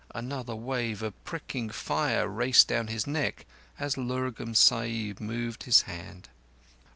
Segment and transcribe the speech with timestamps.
[0.15, 3.45] Another wave of prickling fire raced down his neck,
[3.77, 6.27] as Lurgan Sahib moved his hand.